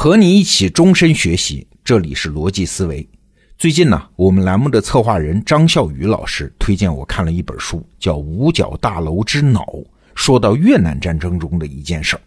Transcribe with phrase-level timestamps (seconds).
[0.00, 3.04] 和你一起终身学习，这里是逻辑思维。
[3.58, 9.64] 最近呢，我们栏目的策划人张笑宇老师推荐我看了一本书，叫《五角大楼之脑》，
[10.14, 12.22] 说到越南战争中的一件事儿。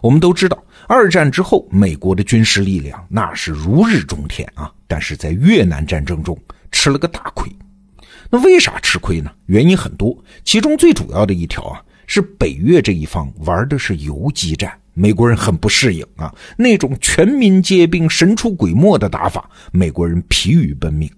[0.00, 6.34] 我们都知道，二战之后，美国的军事力量那是如日中天啊，但是在越南战争中
[6.72, 7.54] 吃了个大亏。
[8.30, 9.30] 那为啥吃亏呢？
[9.44, 14.72] 原因很多，其中最主要的一条啊，是北越这一方玩的是游击战。
[14.94, 21.10] 美国人很不适应啊，那种全民皆兵、神出鬼没的打法，美国人疲于奔命。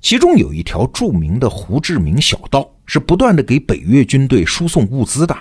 [0.00, 5.36] 其中有一条著名的胡志明小道，是不断的给北越军队输送物资的。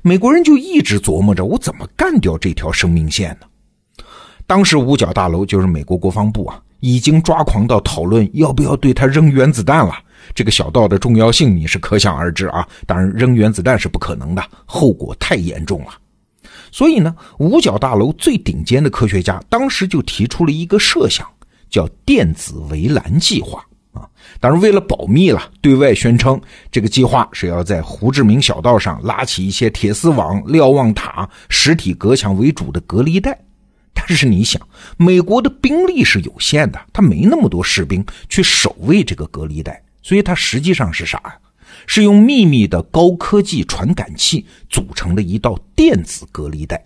[0.00, 4.04] 美国人就一直琢磨着，我怎么干掉这条生命线呢？
[4.46, 9.92] 当时五角大楼就是美国国防部啊，已经抓狂到讨论要不要对他扔原子弹了。
[10.34, 12.66] 这个小道的重要性你是可想而知啊。
[12.86, 15.88] 当然，扔原子弹是不可能的，后果太严重了。
[16.70, 21.26] 所以呢，五角大楼最顶尖的科学家当时就提出了一个设想，
[21.70, 24.08] 叫电子围栏计划啊。
[24.40, 26.40] 当然，为了保密了，对外宣称
[26.70, 33.38] 这个计划是要在胡志明小道上拉起一些铁丝网、瞭望塔、实体隔墙为主的隔离带。
[33.94, 34.60] 但是你想，
[34.98, 41.34] 美国的兵力是有限的，他没那么多士兵去守卫这个隔离带，所以它实际上是啥呀？
[41.86, 46.84] 是用秘密的高科技传感器组成的一道电子隔离带。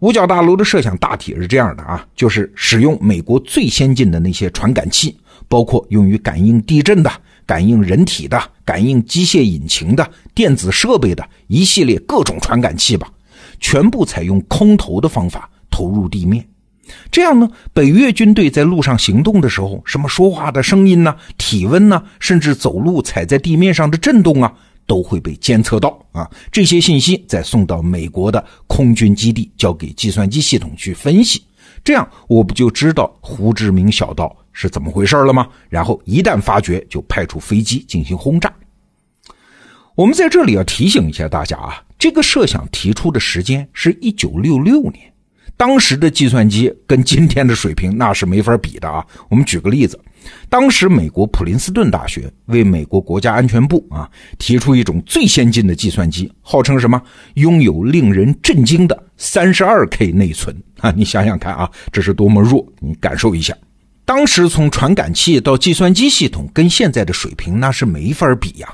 [0.00, 7.10] 五角大楼的设想大体是这样的啊，就是使用美国最先进的那些传感器，包括用于感应地震的、
[7.44, 13.12] 感应人体的、感应机械引擎的电子设备的一系列各种传感器吧，
[13.58, 16.46] 全部采用空投的方法投入地面。
[17.10, 24.52] 这样呢，北越军队在路上行动的时候，什么说话的声音呢、体温呢，甚至走路踩在地面上的震动啊，
[24.86, 26.28] 都会被监测到啊。
[26.50, 31.42] 这些信息再送到美国的空军基地，交给计算机系统去分析。
[31.84, 35.46] 这样我不就知道胡志明小道是怎么回事了吗？
[35.68, 38.52] 然后一旦发觉，就派出飞机进行轰炸。
[39.94, 45.12] 我们在这里要提醒一下大家啊，这个设想提出的时间是一九六六年。
[45.56, 49.04] 当时的计算机跟今天的水平那是没法比的啊！
[49.28, 49.98] 我们举个例子，
[50.48, 54.08] 当时美国普林斯顿大学为美国国家安全部啊
[54.38, 57.00] 提出一种最先进的计算机，号称什么
[57.34, 60.92] 拥有令人震惊的三十二 K 内存啊！
[60.92, 62.64] 你想想看啊，这是多么弱！
[62.78, 63.56] 你感受一下，
[64.04, 68.68] 当时从传感器到计算机系统跟现在的水平那是没法比呀。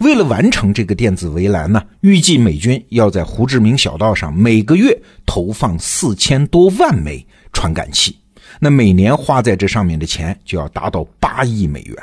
[0.00, 8.16] 为了完成这个电子围栏呢，预计美军要在胡志明小道上每个月投放四千多万枚传感器，
[8.60, 11.96] 那每年花在这上面的钱就要达到八亿美元。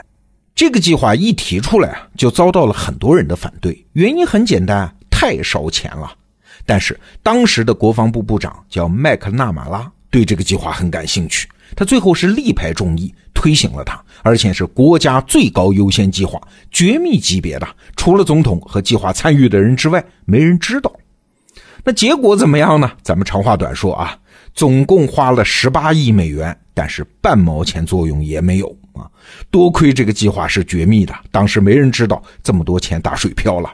[0.55, 6.11] 这个计划一提出来啊，就遭到了很多人的反对，原因很简单，太烧钱了。
[6.65, 11.47] 但是当时的国防部部长叫麦克纳马拉，对这个计划很感兴趣。
[11.75, 16.41] 他最后是力排众议推行了它，而且是国家最高优先计划，
[16.71, 20.91] 绝密级别的，除了总统和计划参与的人之外，没人知道。
[21.83, 22.91] 那结果怎么样呢？
[23.01, 24.17] 咱们长话短说啊，
[24.53, 29.09] 总共花了十八亿美元，但是半毛钱作用也没有啊！
[29.51, 33.69] 多亏这个计划是绝密的，当时没人知道这么多钱打水漂了。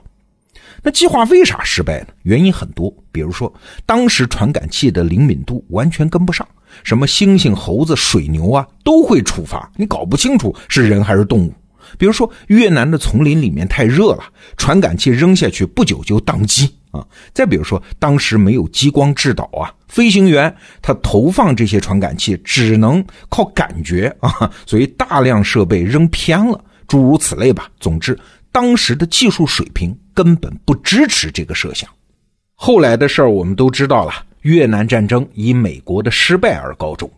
[0.82, 2.08] 那计划为啥失败呢？
[2.24, 3.54] 原因很多，比如说
[3.86, 6.48] 当时传感器的灵敏度完全跟不上。
[6.84, 11.54] 什么猩猩、猴子、水牛啊，都会触发，你搞不清楚是人还是动物。
[11.98, 14.24] 比如说越南的丛林里面太热了，
[14.58, 17.04] 传感器扔下去不久就宕机啊。
[17.34, 27.68] 再比如说当时没有激光制导啊，飞行员他投放这些传感器只能靠感觉啊，所以大量设备扔偏了，诸如此类吧。
[27.80, 28.16] 总之，
[28.52, 31.90] 当时的技术水平根本不支持这个设想。
[32.54, 34.14] 后来的事儿我们都知道了。
[34.42, 37.10] 越南战争以美国的失败而告终。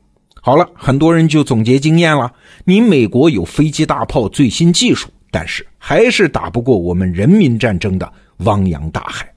[0.41, 2.31] 好了，很多人就总结经验了：
[2.65, 9.31] 你美国有飞机、大炮、最新技术，但是还是打不过我们人民战争的汪洋大海。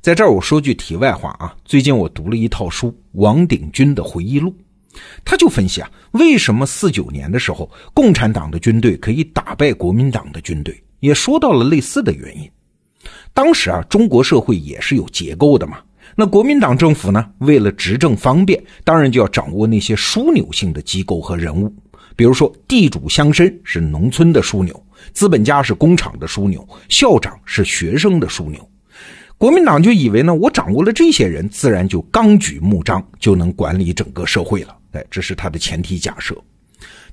[0.00, 4.50] 在这儿，我说句题外话啊，最近我读了一套书《王鼎钧的回忆录》，
[5.24, 12.50] 他就分析啊，为什么四九年的时候共产党的军队可以打败国民党的军队，也说到了类似的原因。
[13.32, 15.78] 当时啊，中国社会也是有结构的嘛。
[16.20, 17.24] 那国民党政府呢？
[17.38, 21.72] 为了执政方便，当然就要掌握那些枢纽性的机构和人物。
[22.16, 28.68] 比如说，地主乡绅是农村的枢纽，资本家是工厂的枢纽，校长是学生的枢纽。
[29.36, 34.76] 国民党就以为呢，我掌握了这些人，自然就纲举目张，就能管理整个社会了。
[34.94, 36.36] 哎，这是他的前提假设。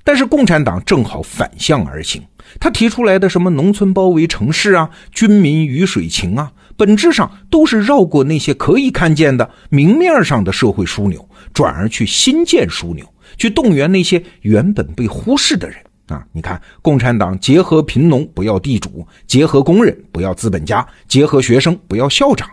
[0.02, 2.20] 但是共产党正好反向而行，
[2.58, 6.50] 他提出来的什么农村包围城市啊，军民鱼水情啊。
[6.76, 13.06] 本质上都是绕过那些可以看见的明面上的社会枢纽，转而去新建枢纽，
[13.36, 15.78] 去动员那些原本被忽视的人
[16.08, 16.24] 啊！
[16.32, 22.48] 你看，共产党结合贫农不要地主，结合工人不要资本家，结合学生不要校长，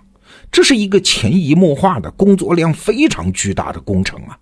[0.51, 4.37] 这是一个潜移默化的工作量非常巨大的工程啊！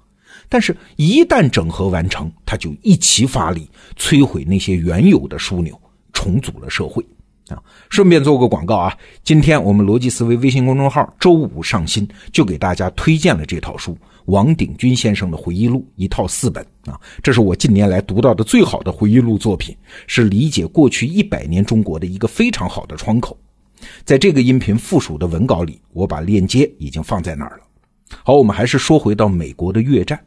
[0.47, 5.79] 但是，一旦整合完成，他就一齐发力，摧毁那些原有的枢纽，
[6.13, 7.05] 重组了社会。
[7.49, 19.75] 啊，顺便做个广告啊，今天我们逻辑思维微信公众号周五上新，就给大家推荐了这套书——王鼎钧先生的回忆录，一套四本啊，这是我近年来读到的最好的回忆录作品，
[20.07, 23.37] 是理解过去一百年中国的一个非常好的窗口。
[24.05, 27.63] 在这个音频附属的文稿里，我把链接已经放在那儿了。
[28.23, 30.19] 好，我们还是说回到美国的越战。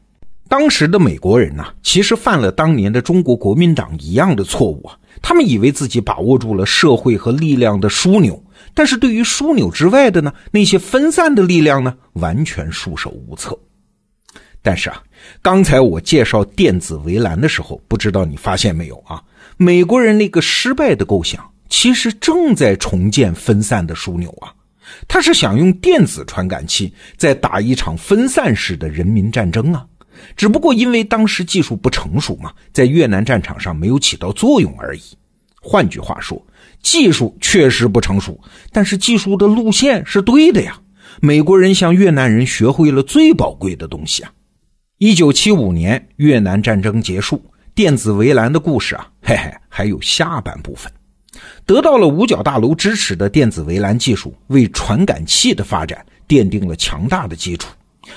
[0.49, 4.97] 当时的美国人呢，其实犯了当年的中国国民党一样的错误啊。
[5.23, 8.43] 他们以为自己把握住了社会和力量的枢纽，
[8.75, 13.59] 但是对于枢纽之外的呢，那些分散的力量呢，完全束手无策。
[14.61, 15.03] 但是啊，
[15.41, 19.23] 刚才我介绍电子围栏的时候，不知道你发现没有啊？
[19.57, 24.53] 美国人那个失败的构想，其实正在重建分散的枢纽啊。
[25.09, 29.87] 他是想用电子传感器在打一场分散式的人民战争啊。
[30.37, 35.03] 只不过因为当时技术不成熟嘛，在越南战场上没有起到作用而已。
[35.61, 36.41] 换句话说，
[36.83, 38.39] 技术确实不成熟，
[38.71, 40.79] 但是技术的路线是对的呀。
[41.21, 44.33] 美国人向越南人学会了最宝贵的东西啊。
[44.99, 47.43] 一九七五年越南战争结束，
[47.75, 50.93] 电子围栏的故事啊，嘿嘿，还有下半部分。
[51.67, 57.69] 得到了五角大楼支持的电子围栏技术，为传感器的发展奠定了强大的基础。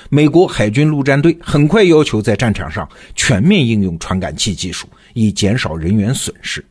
[0.10, 6.64] 美国海军陆战队很快要求在战场上全面应用传感器技术，以减少人员损失。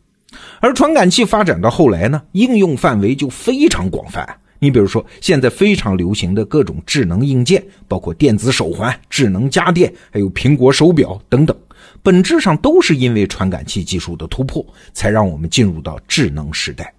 [0.60, 4.26] 而传感器发展到后来呢，应用范围就非常广泛。
[4.58, 11.54] 你比如说，现在非常流行的各种智能硬件，包括电子手环、智能家电，还有苹果手表等等，
[12.02, 16.92] 本质上都是因为传感器技术的突破，才让我们进入到智能时代。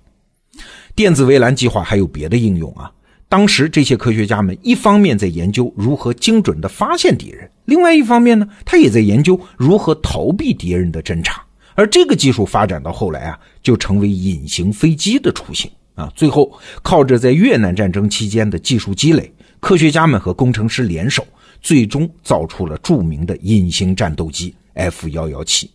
[0.95, 2.91] 电子围栏计划还有别的应用啊。
[3.29, 11.43] 当时这些科学家们一方面在研究如何精准地发现敌人，另外一方面呢，他也在研究如何逃避敌人的侦察。
[11.75, 16.11] 而这个技术发展到后来啊，就成为隐形飞机的雏形啊。
[16.15, 16.51] 最后
[16.81, 21.27] 靠着在越南战争期间的技术积累，科学家们和工程师联手，
[21.61, 25.69] 最终造出了著名的隐形战斗机 F 幺幺七。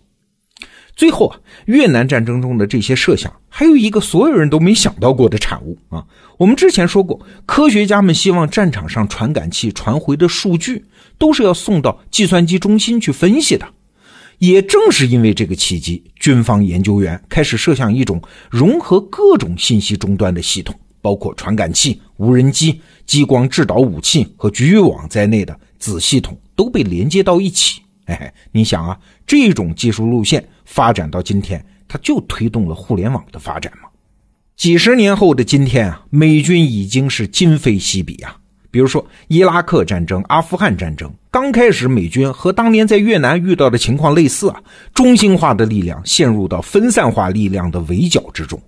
[0.95, 6.05] 最后啊，越南战争中的这些设想，还有一个所有人都没想到过的产物啊。
[6.39, 10.85] 我们之前说过，科学家们希望战场上传感器传回的数据
[11.19, 13.67] 都是要送到计算机中心去分析的。
[14.39, 27.82] 也正是因为这个契机，军方研究员开始设想一种融合各种信息终端的系统，包括传感器、无人机、激光制导武器和局域网在内的子系统都被连接到一起。
[28.07, 33.89] 哎，你想啊，这种技术路线发展到今天，它就推动了互联网的发展嘛。
[34.57, 38.37] 几十年后的今天啊，美军已经是今非昔比啊。
[38.71, 44.63] 比如说伊拉克战争、阿富汗战争，刚开始美军和当年在越南遇到的情况类似啊，
[44.95, 48.61] 中心化的力量陷入到分散化力量的围剿之中。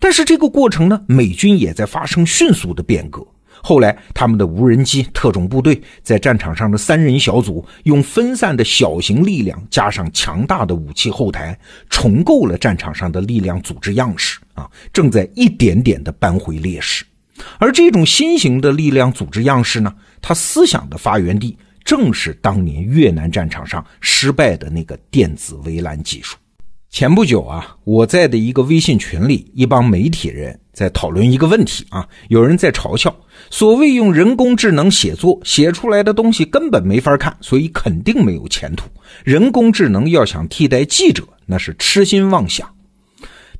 [0.00, 3.24] 但是这个过程呢，美军也在发生迅速的变革。
[3.62, 11.58] 后来，他们的无人机特种部队在战场上的三人小组，用分散的小型力量加上强大的武器后台，
[11.90, 17.04] 重构了战场上的力量组织样式啊，正在一点点的扳回劣势。
[17.58, 26.36] 而这种新型的力量组织样式呢，它思想的发源地正是当年越南战场上失败的那个电子围栏技术。
[26.90, 32.08] 前不久啊，我在的一个微信群里，一帮媒体人在讨论一个问题啊。
[32.28, 33.14] 有人在嘲笑，
[33.50, 38.88] 所谓用人工智能写作写出来的东西根本没法看，所以肯定没有前途。
[39.22, 42.68] 人工智能要想替代记者，那是痴心妄想。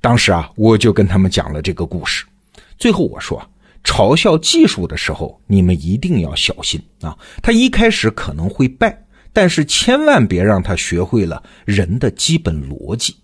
[0.00, 2.25] 当时啊，我就跟他们讲了这个故事。
[2.78, 3.47] 最后我说啊，
[3.85, 7.16] 嘲笑技术的时候，你们一定要小心啊。
[7.42, 8.99] 他一开始可能会败。
[9.40, 13.14] 但是千万别让他学会了人的基本逻辑，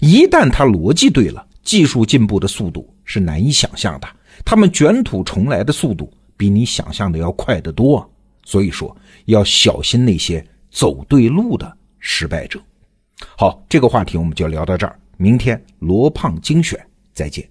[0.00, 4.06] 一旦他逻辑对了，技术进步的速度是难以想象的。
[4.44, 8.06] 他们卷土重来的速度比你想象的要快得多。
[8.44, 12.60] 所以说要小心那些走对路的失败者。
[13.38, 16.78] 好，这个话题我们就聊到这儿，明天罗胖精选
[17.14, 17.48] 再见。